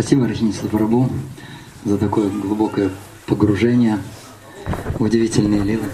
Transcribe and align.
Спасибо, 0.00 0.26
Рачница 0.26 0.66
Прабу, 0.66 1.10
за 1.84 1.98
такое 1.98 2.30
глубокое 2.30 2.90
погружение 3.26 3.98
в 4.98 5.02
удивительные 5.02 5.62
лилы. 5.62 5.84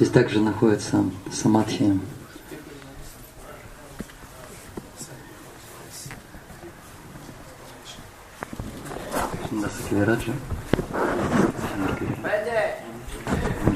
Здесь 0.00 0.10
также 0.10 0.40
находится 0.40 1.04
самадхи. 1.32 2.00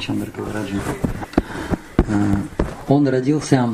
Чандра 0.00 0.26
Кавираджа. 0.32 0.80
Он 2.88 3.06
родился 3.06 3.70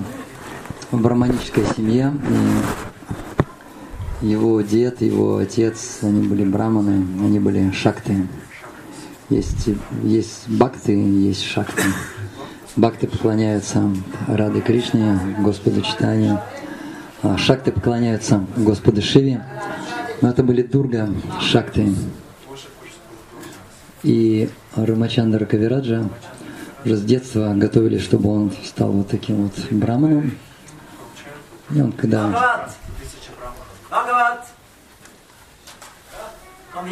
семье. 1.77 2.12
И 4.21 4.26
его 4.26 4.61
дед, 4.61 5.00
его 5.03 5.36
отец, 5.36 5.99
они 6.03 6.26
были 6.26 6.45
браманы, 6.45 7.07
они 7.25 7.39
были 7.39 7.71
шакты. 7.72 8.26
Есть, 9.31 9.68
есть 10.03 10.48
бхакты, 10.48 10.93
есть 10.93 11.45
шакты. 11.45 11.82
Бхакты 12.76 13.07
поклоняются 13.07 13.90
Рады 14.26 14.61
Кришне, 14.61 15.18
Господу 15.40 15.82
Читанию. 15.82 16.40
А 17.23 17.36
шакты 17.36 17.73
поклоняются 17.73 18.46
Господу 18.57 19.03
Шиве. 19.03 19.45
Но 20.20 20.31
это 20.31 20.43
были 20.43 20.62
Дурга, 20.62 21.09
Шакты. 21.40 21.95
И 24.03 24.48
Рамачандра 24.75 25.45
Кавираджа 25.45 26.09
уже 26.84 26.96
с 26.96 27.03
детства 27.03 27.53
готовили, 27.54 27.98
чтобы 27.98 28.31
он 28.31 28.53
стал 28.64 28.93
вот 28.93 29.09
таким 29.09 29.45
вот 29.45 29.53
браманом. 29.70 30.32
И 31.71 31.81
он 31.81 31.93
когда... 31.93 32.27
Bhagavat! 33.91 34.47
Come 36.73 36.89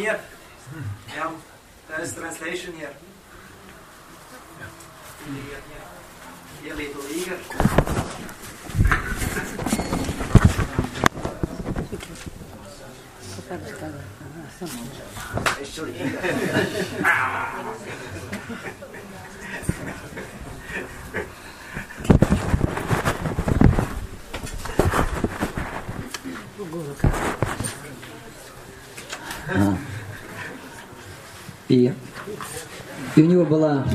и 33.17 33.21
у 33.21 33.25
него 33.25 33.43
была 33.45 33.85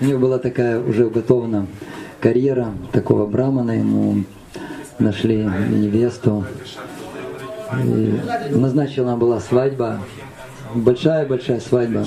у 0.00 0.04
него 0.04 0.18
была 0.18 0.38
такая 0.38 0.80
уже 0.80 1.06
уготована 1.06 1.66
карьера 2.20 2.72
такого 2.92 3.26
брамана, 3.26 3.72
ему 3.72 4.24
нашли 4.98 5.36
невесту. 5.36 6.44
И 7.84 8.20
назначена 8.50 9.16
была 9.16 9.40
свадьба, 9.40 10.00
большая-большая 10.74 11.60
свадьба. 11.60 12.04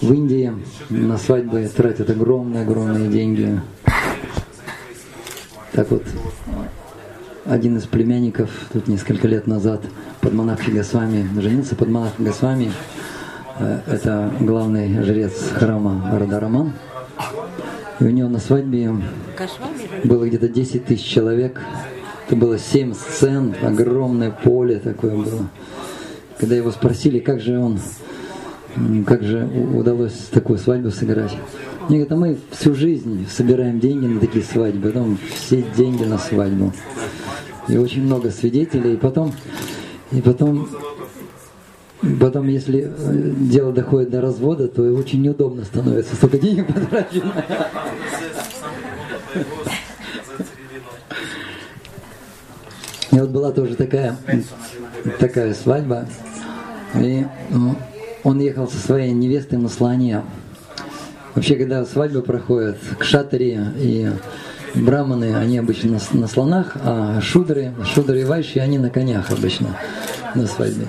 В 0.00 0.12
Индии 0.12 0.52
на 0.90 1.18
свадьбы 1.18 1.68
тратят 1.74 2.10
огромные-огромные 2.10 3.08
деньги. 3.08 3.60
Так 5.72 5.90
вот, 5.90 6.04
один 7.44 7.76
из 7.76 7.84
племянников 7.84 8.50
тут 8.72 8.88
несколько 8.88 9.28
лет 9.28 9.46
назад 9.46 9.82
под 10.20 10.32
Манахи 10.34 10.70
Госвами 10.70 11.28
женился 11.40 11.76
под 11.76 11.88
Манахи 11.88 12.20
Госвами. 12.20 12.72
Э, 13.58 13.80
это 13.86 14.30
главный 14.40 15.02
жрец 15.02 15.50
храма 15.54 16.10
Радараман. 16.12 16.72
И 18.00 18.04
у 18.04 18.10
него 18.10 18.28
на 18.28 18.38
свадьбе 18.38 18.94
было 20.04 20.26
где-то 20.26 20.48
10 20.48 20.84
тысяч 20.84 21.04
человек. 21.04 21.60
Это 22.26 22.36
было 22.36 22.58
7 22.58 22.92
сцен, 22.92 23.54
огромное 23.62 24.30
поле 24.30 24.78
такое 24.78 25.16
было. 25.16 25.48
Когда 26.38 26.54
его 26.54 26.70
спросили, 26.70 27.18
как 27.18 27.40
же 27.40 27.58
он, 27.58 27.78
как 29.06 29.22
же 29.22 29.48
удалось 29.72 30.28
такую 30.30 30.58
свадьбу 30.58 30.90
сыграть. 30.90 31.34
Мне 31.88 31.98
говорят, 31.98 32.12
а 32.12 32.16
мы 32.16 32.38
всю 32.50 32.74
жизнь 32.74 33.26
собираем 33.30 33.80
деньги 33.80 34.06
на 34.06 34.20
такие 34.20 34.44
свадьбы, 34.44 34.90
потом 34.90 35.18
все 35.34 35.64
деньги 35.76 36.04
на 36.04 36.18
свадьбу. 36.18 36.72
И 37.68 37.78
очень 37.78 38.02
много 38.02 38.30
свидетелей. 38.30 38.94
И 38.94 38.96
потом, 38.96 39.32
и 40.12 40.20
потом 40.20 40.68
Потом, 42.20 42.48
если 42.48 42.90
э, 42.94 43.32
дело 43.50 43.72
доходит 43.72 44.10
до 44.10 44.20
развода, 44.20 44.68
то 44.68 44.82
очень 44.82 45.22
неудобно 45.22 45.64
становится, 45.64 46.14
столько 46.14 46.38
денег 46.38 46.66
потрачено. 46.72 47.32
И 53.12 53.18
вот 53.18 53.30
была 53.30 53.50
тоже 53.50 53.76
такая, 53.76 54.16
такая 55.18 55.54
свадьба, 55.54 56.06
и 56.94 57.24
он 58.24 58.40
ехал 58.40 58.68
со 58.68 58.76
своей 58.76 59.12
невестой 59.12 59.58
на 59.58 59.68
слоне. 59.68 60.22
Вообще, 61.34 61.56
когда 61.56 61.84
свадьбы 61.84 62.22
проходят, 62.22 62.76
к 62.98 63.04
шатаре 63.04 63.72
и 63.78 64.10
браманы, 64.74 65.34
они 65.34 65.58
обычно 65.58 65.98
на 66.12 66.28
слонах, 66.28 66.76
а 66.82 67.20
шудры, 67.20 67.72
шудры 67.84 68.20
и 68.20 68.24
вайши, 68.24 68.58
они 68.58 68.78
на 68.78 68.90
конях 68.90 69.30
обычно 69.30 69.68
на 70.34 70.46
свадьбе. 70.46 70.86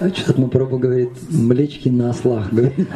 Что-то 0.00 0.40
Мапрабху 0.40 0.78
говорит, 0.78 1.10
млечки 1.28 1.90
на 1.90 2.10
ослах, 2.10 2.50
говорит. 2.50 2.88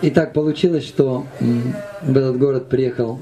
И 0.00 0.10
так 0.10 0.32
получилось, 0.32 0.84
что 0.84 1.26
в 1.40 2.16
этот 2.16 2.38
город 2.38 2.68
приехал 2.68 3.18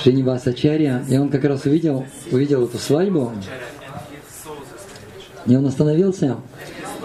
Шинивас 0.00 0.46
Ачарья, 0.46 1.04
и 1.08 1.16
он 1.18 1.28
как 1.28 1.44
раз 1.44 1.64
увидел, 1.64 2.06
увидел 2.30 2.64
эту 2.66 2.78
свадьбу, 2.78 3.32
и 5.46 5.56
он 5.56 5.66
остановился 5.66 6.36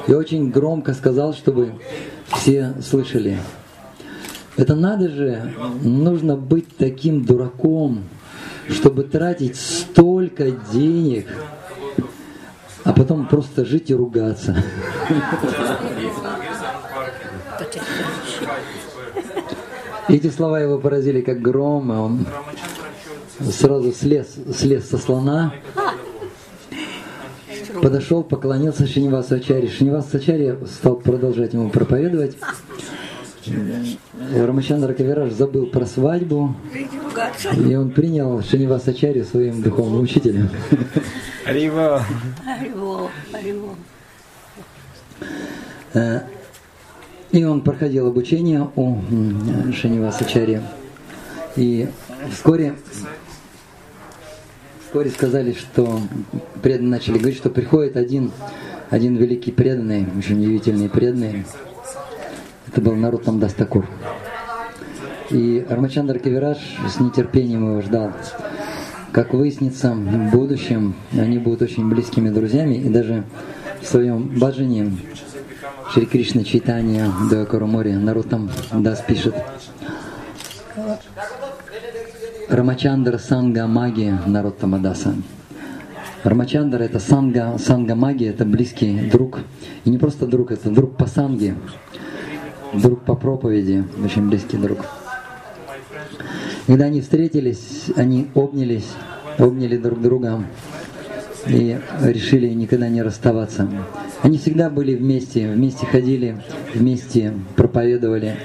и 0.08 0.14
очень 0.14 0.52
громко 0.52 0.94
сказал, 0.94 1.34
чтобы 1.34 1.72
все 2.35 2.74
слышали. 2.81 3.38
Это 4.57 4.75
надо 4.75 5.07
же, 5.09 5.53
нужно 5.84 6.35
быть 6.35 6.75
таким 6.78 7.23
дураком, 7.23 8.03
чтобы 8.69 9.03
тратить 9.03 9.56
столько 9.56 10.50
денег, 10.73 11.28
а 12.84 12.91
потом 12.91 13.28
просто 13.28 13.66
жить 13.66 13.91
и 13.91 13.96
ругаться. 13.96 14.63
Эти 20.09 20.29
слова 20.29 20.59
его 20.59 20.79
поразили 20.79 21.22
как 21.22 21.40
гром, 21.40 21.91
и 21.91 21.96
он 21.96 22.25
сразу 23.40 23.91
слез, 23.91 24.38
слез 24.56 24.90
со 24.90 24.97
слона, 24.97 25.53
подошел, 27.81 28.23
поклонился 28.23 28.88
Шинивасу 28.88 29.35
Ачари. 29.35 29.67
Шинивас 29.67 30.13
Ачари 30.16 30.57
стал 30.66 30.96
продолжать 30.96 31.53
ему 31.53 31.69
проповедовать. 31.69 32.38
Рамачандра 34.35 34.94
Кавираж 34.94 35.31
забыл 35.34 35.68
про 35.68 35.85
свадьбу, 35.85 36.56
и 37.56 37.75
он 37.75 37.91
принял 37.91 38.41
Шиниваса 38.44 38.91
Ачарью 38.91 39.25
своим 39.25 39.62
духовным 39.62 40.02
учителем. 40.02 40.50
Ариво! 41.46 42.03
Ариво! 42.46 43.09
Ариво! 43.34 43.76
Э, 45.94 46.22
и 47.32 47.44
он 47.44 47.61
проходил 47.61 48.08
обучение 48.08 48.70
у 48.76 48.97
Шиниваса 49.73 50.26
Ачарьи. 50.26 50.61
И 51.55 51.88
вскоре, 52.32 52.76
вскоре 54.85 55.09
сказали, 55.09 55.53
что 55.53 55.99
преданные 56.61 56.91
начали 56.91 57.17
говорить, 57.17 57.38
что 57.38 57.49
приходит 57.49 57.97
один, 57.97 58.32
один 58.90 59.16
великий 59.16 59.52
преданный, 59.52 60.05
очень 60.17 60.40
удивительный 60.40 60.90
преданный, 60.90 61.46
это 62.67 62.81
был 62.81 62.96
народ 62.96 63.23
Дастакур. 63.40 63.85
И 65.29 65.66
Армачандр 65.69 66.19
Кавираж 66.19 66.58
с 66.87 66.99
нетерпением 66.99 67.72
его 67.72 67.81
ждал. 67.81 68.11
Как 69.11 69.34
выяснится, 69.34 69.91
в 69.91 70.31
будущем 70.31 70.96
они 71.14 71.37
будут 71.37 71.61
очень 71.64 71.90
близкими 71.90 72.29
друзьями, 72.29 72.75
и 72.75 72.90
даже 72.90 73.23
в 73.81 73.85
своем 73.85 74.40
баджане 74.40 74.91
Шри 75.93 76.05
Кришна 76.05 76.43
Чайтания 76.43 77.11
Дуакарумори 77.29 77.93
Нарутам 77.93 78.49
Дас 78.72 79.02
пишет 79.02 79.35
Рамачандра 82.49 83.17
Санга 83.17 83.67
Маги 83.67 84.13
Нароттамадаса. 84.25 85.16
Рамачандра 86.23 86.84
это 86.84 86.99
санга, 86.99 87.58
санга 87.58 87.96
магия, 87.96 88.29
это 88.29 88.43
близкий 88.43 89.09
друг. 89.09 89.40
И 89.85 89.90
не 89.90 89.97
просто 89.97 90.25
друг, 90.25 90.52
это 90.52 90.70
друг 90.70 90.97
по 90.97 91.05
санге, 91.05 91.55
друг 92.73 93.03
по 93.03 93.16
проповеди, 93.16 93.84
очень 94.03 94.28
близкий 94.28 94.58
друг. 94.58 94.79
Когда 96.66 96.85
они 96.85 97.02
встретились, 97.02 97.85
они 97.96 98.29
обнялись, 98.35 98.87
обняли 99.37 99.78
друг 99.78 100.02
друга 100.02 100.43
и 101.47 101.79
решили 102.02 102.49
никогда 102.49 102.90
не 102.90 103.02
расставаться. 103.02 103.69
Они 104.22 104.37
всегда 104.37 104.69
были 104.69 104.96
вместе, 104.96 105.49
вместе 105.49 105.85
ходили, 105.85 106.41
вместе 106.73 107.34
проповедовали, 107.55 108.35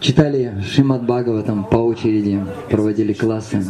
читали 0.00 0.62
Шимат 0.62 1.04
Бхагаватам 1.04 1.64
по 1.64 1.76
очереди, 1.76 2.44
проводили 2.70 3.12
классы. 3.12 3.64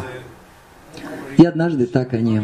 И 1.36 1.44
однажды 1.44 1.86
так 1.86 2.14
они 2.14 2.40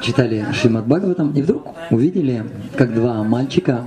читали 0.00 0.46
Шимат 0.52 0.86
Бхагаватам 0.86 1.32
и 1.32 1.42
вдруг 1.42 1.66
увидели, 1.90 2.44
как 2.76 2.94
два 2.94 3.22
мальчика 3.22 3.84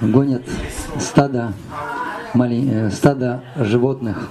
гонят 0.00 0.42
стадо, 1.00 1.52
мали, 2.34 2.90
стадо 2.90 3.42
животных, 3.56 4.28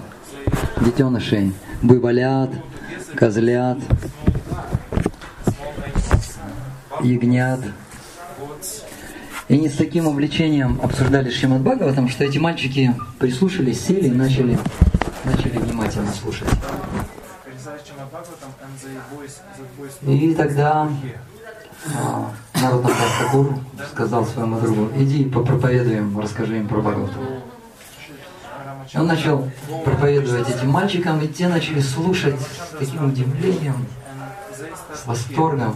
детенышей, 0.81 1.53
буйволят, 1.81 2.51
козлят, 3.15 3.77
ягнят. 7.03 7.59
И 9.47 9.53
они 9.53 9.69
с 9.69 9.75
таким 9.75 10.07
увлечением 10.07 10.79
обсуждали 10.83 11.29
Шримад 11.29 11.61
Бхагаватам, 11.61 12.09
что 12.09 12.23
эти 12.25 12.37
мальчики 12.37 12.93
прислушались, 13.19 13.85
сели 13.85 14.07
и 14.07 14.11
начали, 14.11 14.57
начали 15.23 15.57
внимательно 15.57 16.11
слушать. 16.11 16.49
И 20.03 20.33
тогда 20.35 20.89
а, 21.95 22.31
Нарутам 22.53 22.91
Дастакур 22.91 23.59
сказал 23.91 24.25
своему 24.25 24.59
другу, 24.59 24.89
иди 24.95 25.25
попроповедуем, 25.25 26.19
расскажи 26.19 26.59
им 26.59 26.67
про 26.67 26.79
Бхагаватам. 26.79 27.23
Он 28.95 29.07
начал 29.07 29.49
проповедовать 29.83 30.49
этим 30.49 30.69
мальчикам, 30.69 31.21
и 31.21 31.27
те 31.27 31.47
начали 31.47 31.81
слушать 31.81 32.39
с 32.39 32.77
таким 32.77 33.09
удивлением, 33.09 33.85
с 34.93 35.05
восторгом. 35.05 35.75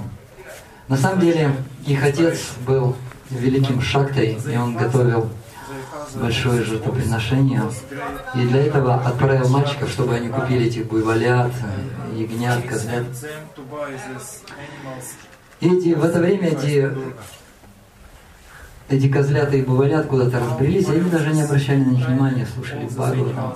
На 0.88 0.97
самом 0.97 1.19
деле, 1.19 1.54
их 1.86 2.04
отец 2.04 2.51
был 2.65 2.95
великим 3.30 3.81
шактой, 3.81 4.38
и 4.45 4.57
он 4.57 4.75
готовил 4.75 5.30
большое 6.15 6.63
жертвоприношение. 6.63 7.63
И 8.36 8.48
для 8.48 8.65
этого 8.65 8.95
отправил 8.95 9.50
мальчиков, 9.50 9.89
чтобы 9.89 10.15
они 10.15 10.30
купили 10.30 10.68
этих 10.68 10.88
буйволят, 10.88 11.51
ягнят, 12.13 12.63
козлят. 12.68 13.06
Эти, 15.59 15.94
в 15.94 16.03
это 16.03 16.19
время 16.19 16.50
эти, 16.50 16.92
эти 18.89 19.09
козлята 19.09 19.56
и 19.56 19.62
буйволят 19.62 20.07
куда-то 20.07 20.39
разбрелись, 20.39 20.88
и 20.88 20.92
они 20.92 21.09
даже 21.09 21.31
не 21.31 21.44
обращали 21.44 21.83
на 21.83 21.92
них 21.92 22.07
внимания, 22.07 22.47
слушали 22.54 22.86
Бхагаватам. 22.86 23.56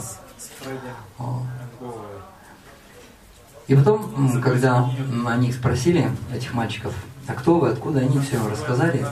И 3.67 3.75
потом, 3.75 4.41
когда 4.41 4.87
они 5.25 5.51
спросили, 5.51 6.11
этих 6.33 6.53
мальчиков, 6.53 6.93
а 7.27 7.33
кто 7.33 7.59
вы, 7.59 7.69
откуда, 7.69 8.01
они 8.01 8.19
все 8.19 8.37
рассказали. 8.47 9.03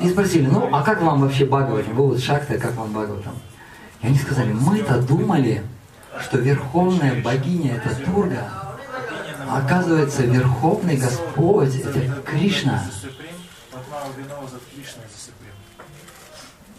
И 0.00 0.08
спросили, 0.10 0.46
ну, 0.46 0.68
а 0.72 0.82
как 0.82 1.02
вам 1.02 1.20
вообще 1.20 1.44
Бхагаватам? 1.44 1.94
Вы 1.94 2.06
вот 2.08 2.20
шахта, 2.20 2.58
как 2.58 2.74
вам 2.74 2.92
Бхагаватам? 2.92 3.34
И 4.00 4.06
они 4.06 4.18
сказали, 4.18 4.52
мы-то 4.52 5.00
думали, 5.02 5.62
что 6.20 6.38
верховная 6.38 7.22
богиня 7.22 7.76
это 7.76 7.94
Турга, 8.04 8.50
а 9.48 9.58
оказывается, 9.58 10.22
верховный 10.22 10.96
Господь 10.96 11.74
это 11.76 12.22
Кришна. 12.22 12.82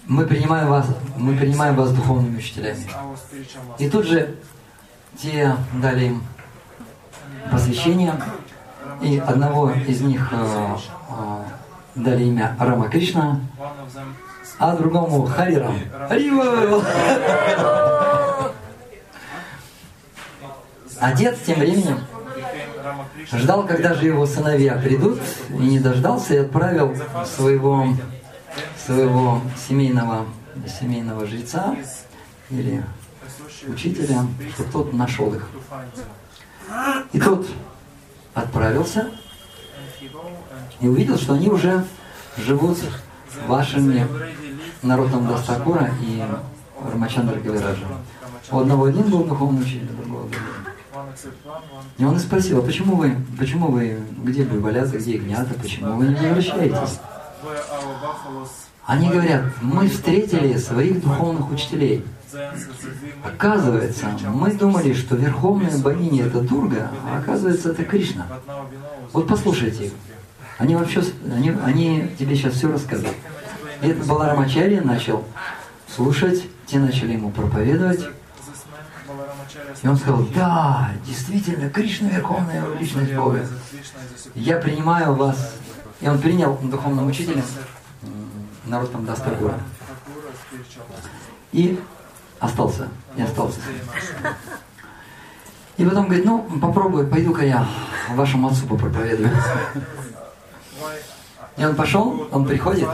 Мы 0.06 0.25
принимаем 0.25 0.69
вас, 0.69 0.88
мы 1.18 1.36
принимаем 1.36 1.75
вас 1.75 1.92
духовными 1.92 2.38
учителями. 2.38 2.88
И 3.78 3.90
тут 3.90 4.06
же 4.06 4.36
те 5.22 5.56
дали 5.74 6.06
им 6.06 6.24
посвящение, 7.51 8.13
и 9.01 9.18
одного 9.19 9.72
из 9.72 10.01
них 10.01 10.28
э, 10.31 10.75
э, 11.10 11.44
дали 12.04 12.24
имя 12.24 12.56
Рама 12.60 12.90
Кришна, 12.90 13.40
а 14.57 14.75
другому 14.75 15.25
Харирам. 15.25 15.80
Харива! 16.07 16.84
Отец 21.00 21.38
тем 21.46 21.60
временем 21.60 22.00
ждал, 23.31 23.66
когда 23.66 23.94
же 23.94 24.07
его 24.07 24.25
сыновья 24.25 24.75
придут, 24.75 25.19
и 25.50 25.54
не 25.54 25.80
дождался, 25.80 26.34
и 26.34 26.38
отправил 26.38 26.96
своего, 27.25 27.88
своего 28.86 29.42
семейного, 29.68 30.25
семейного 30.80 31.25
жреца 31.25 31.75
или 32.50 32.84
учителя, 33.68 34.25
чтобы 34.54 34.72
тот 34.72 34.94
нашел 34.94 35.34
их. 35.34 35.48
И 37.13 37.19
тот 37.19 37.48
отправился 38.34 39.10
и 40.80 40.88
увидел, 40.88 41.18
что 41.18 41.34
они 41.34 41.50
уже 41.50 41.86
живут 42.38 42.78
вашими 43.48 44.07
народом 44.81 45.28
Дастакура 45.28 45.92
и 46.01 46.24
Рамачандра 46.92 47.40
Гавираджа. 47.40 47.86
У 48.51 48.60
одного 48.60 48.86
один 48.86 49.10
был 49.10 49.24
духовный 49.24 49.62
учитель, 49.62 49.90
у 49.92 50.01
другого. 50.01 50.30
И 51.98 52.06
он 52.06 52.19
спросил, 52.19 52.60
а 52.60 52.62
почему 52.62 52.96
вы, 52.96 53.16
почему 53.38 53.68
вы, 53.68 54.00
где 54.24 54.44
вы 54.44 54.60
валяться, 54.60 54.98
где 54.98 55.16
ягнята, 55.16 55.54
почему 55.54 55.98
вы 55.98 56.07
не 56.07 56.28
возвращаетесь? 56.28 57.00
Они 58.86 59.10
говорят, 59.10 59.44
мы 59.62 59.88
встретили 59.88 60.57
своих 60.57 61.01
духовных 61.04 61.51
учителей. 61.51 62.06
Оказывается, 63.24 64.08
мы 64.28 64.52
думали, 64.54 64.94
что 64.94 65.16
верховная 65.16 65.78
богиня 65.78 66.26
это 66.26 66.42
Дурга, 66.42 66.92
а 67.06 67.20
оказывается 67.20 67.72
это 67.72 67.84
Кришна. 67.84 68.28
Вот 69.14 69.28
послушайте 69.28 69.92
Они 70.58 70.76
вообще, 70.76 71.04
они, 71.26 71.52
они 71.64 72.16
тебе 72.20 72.36
сейчас 72.36 72.54
все 72.54 72.72
расскажут. 72.72 73.16
И 73.81 73.88
это 73.88 74.04
Баларамачарья 74.06 74.81
начал 74.81 75.24
слушать, 75.88 76.48
те 76.68 76.80
начали 76.80 77.14
ему 77.14 77.31
проповедовать. 77.31 78.08
И 79.82 79.88
он 79.88 79.98
сказал, 79.98 80.24
да, 80.36 80.92
действительно, 81.06 81.70
Кришна 81.70 82.10
Верховная 82.10 82.64
Личность 82.78 83.15
Бога. 83.15 83.48
Я 84.36 84.58
принимаю 84.58 85.15
вас. 85.15 85.56
И 86.01 86.08
он 86.08 86.20
принял 86.20 86.58
духовным 86.58 87.08
учителем 87.08 87.44
Наротам 88.65 89.06
Дастагура. 89.06 89.60
И 91.51 91.80
остался, 92.39 92.88
и 93.15 93.22
остался. 93.22 93.60
И 95.77 95.86
потом 95.86 96.05
говорит, 96.05 96.25
ну, 96.25 96.41
попробую, 96.60 97.08
пойду-ка 97.08 97.46
я 97.46 97.65
вашему 98.10 98.50
отцу 98.50 98.67
попроповедую. 98.67 99.31
И 101.55 101.65
он 101.65 101.75
пошел, 101.75 102.27
он 102.31 102.46
приходит 102.46 102.88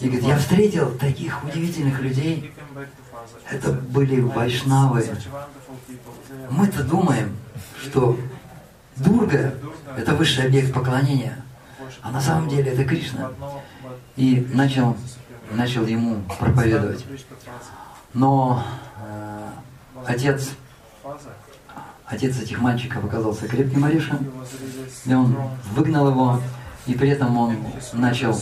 и 0.00 0.06
говорит, 0.06 0.26
я 0.26 0.36
встретил 0.36 0.90
таких 0.98 1.42
удивительных 1.44 2.00
людей. 2.00 2.52
Это 3.50 3.72
были 3.72 4.20
вайшнавы. 4.20 5.08
Мы-то 6.50 6.84
думаем, 6.84 7.36
что 7.80 8.16
Дурга– 8.96 9.54
это 9.96 10.14
высший 10.14 10.46
объект 10.46 10.72
поклонения, 10.72 11.44
а 12.02 12.10
на 12.10 12.20
самом 12.20 12.48
деле 12.48 12.72
это 12.72 12.84
Кришна. 12.84 13.30
И 14.16 14.46
начал, 14.52 14.96
начал 15.52 15.86
ему 15.86 16.22
проповедовать. 16.38 17.04
Но 18.12 18.62
э, 19.02 19.48
отец, 20.06 20.50
отец 22.06 22.40
этих 22.40 22.60
мальчиков 22.60 23.04
оказался 23.04 23.46
крепким 23.46 23.84
орешем, 23.84 24.32
и 25.04 25.14
он 25.14 25.36
выгнал 25.74 26.08
его, 26.08 26.40
и 26.86 26.94
при 26.94 27.10
этом 27.10 27.36
он 27.36 27.56
начал 27.92 28.36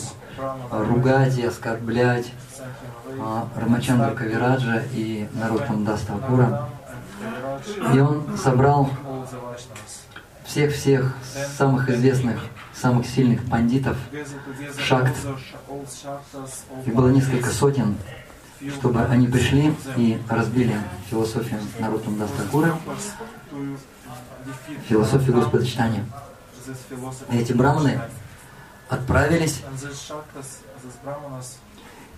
ругать 0.71 1.37
и 1.39 1.45
оскорблять 1.45 2.33
э, 3.07 3.43
Рамачандра 3.57 4.15
Кавираджа 4.15 4.83
и 4.93 5.29
народ 5.35 5.63
Дастакура. 5.85 6.71
И 7.93 7.99
он 7.99 8.39
собрал 8.39 8.89
всех-всех 10.45 11.15
самых 11.57 11.91
известных, 11.91 12.41
самых 12.73 13.07
сильных 13.07 13.45
пандитов, 13.51 13.97
шакт. 14.79 15.15
Их 16.87 16.95
было 16.95 17.11
несколько 17.11 17.51
сотен, 17.51 17.97
чтобы 18.79 19.05
они 19.05 19.29
пришли 19.29 19.75
и 19.97 20.21
разбили 20.29 20.77
философию 21.11 21.61
Нарутам 21.79 22.19
Дастакура, 22.19 22.79
философию 24.89 25.37
Господочитания. 25.37 26.05
И 27.31 27.39
эти 27.39 27.53
браманы 27.53 28.01
отправились 28.89 29.63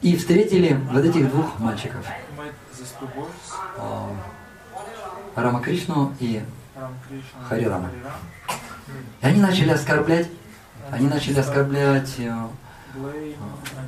и 0.02 0.16
встретили 0.16 0.80
вот 0.90 1.04
этих 1.04 1.30
двух 1.30 1.59
мальчиков. 1.59 2.04
А, 3.76 4.11
Рамакришну 5.37 6.14
и 6.20 6.42
Харирама. 7.49 7.90
Харирам, 7.90 7.90
И 9.20 9.26
они 9.26 9.40
начали 9.40 9.70
оскорблять, 9.70 10.28
они 10.90 11.09
начали 11.09 11.38
оскорблять 11.38 12.14
э, 12.18 12.47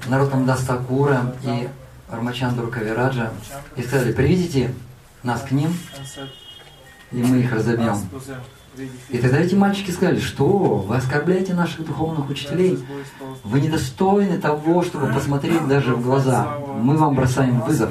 Наротам 0.07 0.45
Дастакура 0.45 1.35
и 1.43 1.69
Рамачандру 2.13 2.69
Кавираджа 2.69 3.33
и 3.77 3.83
сказали, 3.83 4.13
приведите 4.13 4.75
нас 5.23 5.43
к 5.43 5.51
ним, 5.51 5.75
и 7.11 7.23
мы 7.23 7.39
их 7.39 7.53
разобьем. 7.53 7.97
И 9.09 9.19
тогда 9.19 9.39
эти 9.39 9.55
мальчики 9.55 9.91
сказали, 9.91 10.21
что 10.21 10.47
вы 10.47 10.97
оскорбляете 10.97 11.55
наших 11.55 11.87
духовных 11.87 12.29
учителей, 12.29 12.79
вы 13.45 13.61
недостойны 13.61 14.39
того, 14.39 14.83
чтобы 14.83 15.13
посмотреть 15.13 15.67
даже 15.69 15.95
в 15.95 16.03
глаза. 16.03 16.59
Мы 16.81 16.97
вам 16.97 17.15
бросаем 17.15 17.61
вызов. 17.61 17.91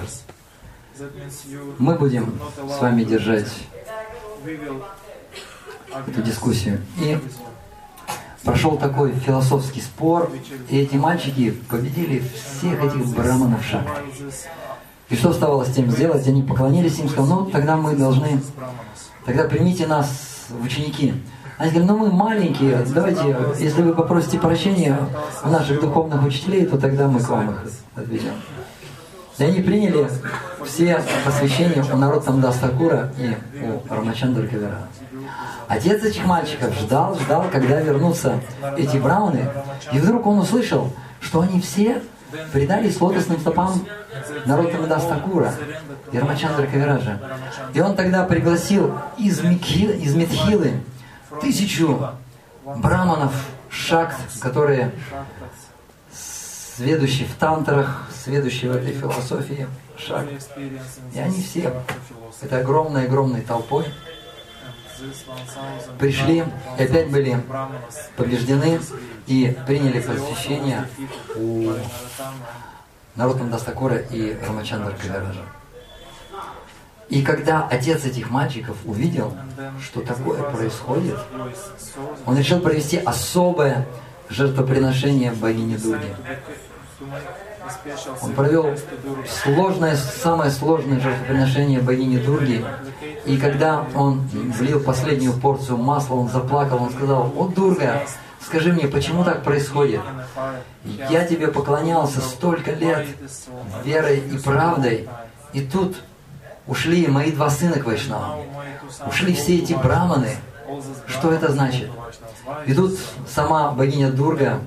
Мы 1.79 1.95
будем 1.95 2.39
с 2.69 2.79
вами 2.79 3.03
держать 3.03 3.51
эту 6.07 6.21
дискуссию. 6.21 6.79
И. 6.99 7.17
прошел 8.43 8.77
такой 8.77 9.13
философский 9.13 9.81
спор, 9.81 10.31
и 10.69 10.79
эти 10.79 10.95
мальчики 10.95 11.51
победили 11.69 12.19
всех 12.19 12.83
этих 12.83 13.07
браманов 13.15 13.61
this, 13.61 14.47
И 15.09 15.15
что 15.15 15.29
оставалось 15.29 15.73
тем 15.73 15.89
сделать? 15.91 16.27
Они 16.27 16.41
поклонились 16.41 16.99
им, 16.99 17.09
сказали, 17.09 17.33
ну 17.33 17.45
тогда 17.45 17.77
мы 17.77 17.95
должны, 17.95 18.41
тогда 19.25 19.43
примите 19.43 19.87
нас 19.87 20.47
в 20.49 20.63
ученики. 20.63 21.13
Они 21.57 21.69
сказали, 21.69 21.87
ну 21.87 21.97
мы 21.97 22.11
маленькие, 22.11 22.83
давайте, 22.93 23.37
если 23.59 23.83
вы 23.83 23.93
попросите 23.93 24.39
прощения 24.39 24.97
у 25.43 25.49
наших 25.49 25.79
духовных 25.81 26.23
учителей, 26.23 26.65
то 26.65 26.77
тогда 26.77 27.07
мы 27.07 27.19
к 27.19 27.29
вам 27.29 27.51
их 27.51 27.71
отведем. 27.95 28.33
И 29.37 29.43
они 29.43 29.61
приняли 29.61 30.09
все 30.65 31.01
посвящения 31.25 31.83
у 31.83 31.97
народа 31.97 32.31
Дастакура 32.31 33.11
и 33.17 33.35
у 33.63 33.93
Рамачандра 33.93 34.45
Кавера. 34.45 34.87
Отец 35.67 36.03
этих 36.03 36.25
мальчиков 36.25 36.73
ждал, 36.75 37.17
ждал, 37.17 37.45
когда 37.51 37.79
вернутся 37.79 38.39
эти 38.77 38.97
брауны, 38.97 39.47
и 39.93 39.99
вдруг 39.99 40.27
он 40.27 40.39
услышал, 40.39 40.91
что 41.21 41.41
они 41.41 41.61
все 41.61 42.01
предались 42.51 42.99
лотосным 42.99 43.39
стопам 43.39 43.85
народа 44.45 44.69
и 46.11 46.17
Рамачандра 46.17 46.65
Кавираджа. 46.65 47.19
И 47.73 47.79
он 47.81 47.95
тогда 47.95 48.23
пригласил 48.23 48.93
из, 49.17 49.41
Микхи- 49.41 49.97
из 49.97 50.15
Митхилы 50.15 50.73
тысячу 51.41 52.09
браманов, 52.63 53.33
шакт, 53.69 54.17
которые 54.41 54.91
сведущие 56.81 57.27
в 57.27 57.35
тантрах, 57.35 58.07
сведущие 58.11 58.71
в 58.71 58.75
этой 58.75 58.93
философии 58.93 59.67
in 59.97 60.41
И 61.13 61.19
они 61.19 61.41
все 61.43 61.73
этой 62.41 62.61
огромной-огромной 62.61 63.41
толпой 63.41 63.85
And 63.85 65.09
this 65.09 65.23
1000 65.27 65.97
пришли 65.99 66.43
опять 66.77 67.09
были 67.09 67.37
побеждены 68.15 68.79
и 69.27 69.55
приняли 69.67 69.99
посвящение 69.99 70.87
у 71.35 71.73
народа 73.15 73.43
Дастакура 73.45 73.97
и 73.97 74.37
Рамачандра 74.45 74.93
Кавираджа. 74.93 75.41
И 77.09 77.23
когда 77.23 77.67
отец 77.67 78.05
этих 78.05 78.29
мальчиков 78.29 78.77
увидел, 78.85 79.35
что 79.81 80.01
такое 80.01 80.43
происходит, 80.43 81.17
он 82.25 82.37
решил 82.37 82.59
провести 82.59 82.97
особое 82.97 83.87
жертвоприношение 84.29 85.31
decided 85.31 85.81
Дуги. 85.81 86.15
Он 88.21 88.33
провел 88.33 88.75
сложное, 89.43 89.95
самое 89.95 90.51
сложное 90.51 90.99
жертвоприношение 90.99 91.79
богини 91.81 92.17
Дурги. 92.17 92.63
И 93.25 93.37
когда 93.37 93.85
он 93.95 94.21
влил 94.57 94.79
последнюю 94.81 95.33
порцию 95.33 95.77
масла, 95.77 96.15
он 96.15 96.29
заплакал, 96.29 96.83
он 96.83 96.91
сказал, 96.91 97.31
«О, 97.35 97.47
Дурга, 97.47 98.03
скажи 98.39 98.71
мне, 98.71 98.87
почему 98.87 99.23
так 99.23 99.43
происходит? 99.43 100.01
Я 101.09 101.25
тебе 101.25 101.47
поклонялся 101.47 102.21
столько 102.21 102.71
лет 102.71 103.07
верой 103.83 104.19
и 104.19 104.37
правдой, 104.37 105.07
и 105.53 105.61
тут 105.61 105.97
ушли 106.67 107.07
мои 107.07 107.31
два 107.31 107.49
сына 107.49 107.79
к 107.79 107.85
Вайшнавам. 107.85 108.41
Ушли 109.07 109.33
все 109.33 109.57
эти 109.57 109.73
браманы. 109.73 110.35
Что 111.07 111.31
это 111.31 111.51
значит? 111.51 111.89
И 112.65 112.73
тут 112.73 112.97
сама 113.27 113.71
богиня 113.71 114.09
Дурга 114.09 114.59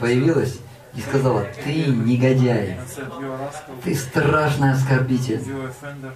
появилась 0.00 0.58
и 0.96 1.00
сказала, 1.00 1.46
ты 1.64 1.86
негодяй, 1.86 2.76
and 2.76 2.86
said, 2.86 3.10
"You 3.20 3.32
are 3.32 3.38
rascal, 3.38 3.82
ты 3.82 3.94
страшный 3.94 4.72
оскорбитель. 4.72 5.40
you 5.40 5.70
offender." 5.70 6.12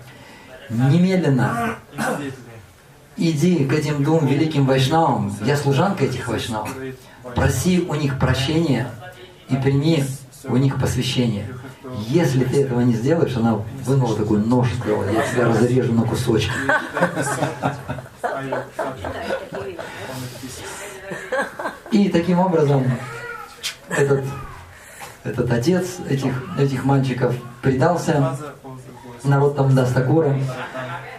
Немедленно 0.71 1.77
иди 3.17 3.65
к 3.65 3.73
этим 3.73 4.05
двум 4.05 4.27
великим 4.27 4.67
вайшнавам, 4.67 5.35
я 5.43 5.57
служанка 5.57 6.05
этих 6.05 6.29
вайшнавов, 6.29 6.75
проси 7.35 7.85
у 7.89 7.95
них 7.95 8.19
прощения 8.19 8.91
и 9.49 9.57
прими 9.57 10.05
у 10.45 10.57
них 10.57 10.81
посвящение. 10.81 11.47
Если 12.07 12.45
ты 12.45 12.63
этого 12.63 12.81
не 12.81 12.93
сделаешь, 12.93 13.37
она 13.37 13.55
вынула 13.85 14.17
такой 14.17 14.39
нож, 14.39 14.69
сказала, 14.79 15.11
я 15.11 15.23
тебя 15.23 15.47
разрежу 15.47 15.93
на 15.93 16.03
кусочки. 16.03 16.53
И 21.91 22.09
таким 22.11 22.41
образом 22.41 22.85
этот, 23.89 24.25
этот 25.29 25.51
отец 25.53 25.99
этих, 26.09 26.33
этих 26.59 26.85
мальчиков 26.85 27.35
предался 27.63 28.37
народ 29.25 29.57
там 29.57 29.75
Дастакура, 29.75 30.37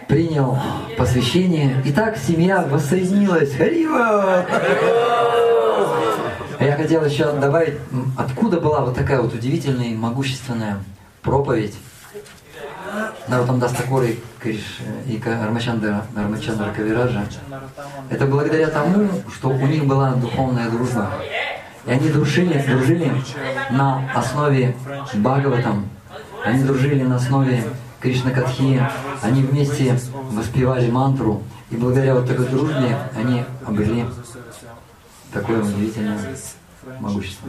принял 0.08 0.58
посвящение. 0.98 1.82
И 1.84 1.92
так 1.92 2.16
семья 2.16 2.62
воссоединилась. 2.62 3.54
Харива! 3.54 4.44
Я 6.58 6.76
хотел 6.76 7.04
еще 7.04 7.32
добавить, 7.32 7.74
откуда 8.18 8.60
была 8.60 8.80
вот 8.80 8.94
такая 8.94 9.20
вот 9.22 9.32
удивительная 9.32 9.86
и 9.86 9.94
могущественная 9.94 10.78
проповедь 11.22 11.74
Нарутам 13.28 13.60
Дастакура 13.60 14.06
и, 14.06 14.16
Криш, 14.40 14.80
и 15.06 15.22
Рамачандра, 15.24 16.04
Рамачандра 16.14 16.72
Кавираджа. 16.74 17.24
Это 18.10 18.26
благодаря 18.26 18.66
тому, 18.68 19.08
что 19.32 19.48
у 19.48 19.66
них 19.66 19.84
была 19.86 20.10
духовная 20.14 20.68
дружба. 20.68 21.10
И 21.86 21.90
они 21.90 22.10
дружили, 22.10 22.62
дружили 22.68 23.12
на 23.70 24.10
основе 24.14 24.76
Бхагаватам. 25.14 25.88
Они 26.44 26.64
дружили 26.64 27.02
на 27.02 27.16
основе 27.16 27.64
Кришна 28.00 28.30
Катхи. 28.30 28.82
Они 29.22 29.42
вместе 29.42 29.98
воспевали 30.12 30.90
мантру. 30.90 31.42
И 31.70 31.76
благодаря 31.76 32.14
вот 32.14 32.26
такой 32.26 32.46
дружбе 32.46 32.96
они 33.14 33.44
обрели 33.66 34.04
такое 35.32 35.62
удивительное 35.62 36.36
могущество. 37.00 37.48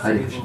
Хари 0.00 0.24
Кришна. 0.24 0.44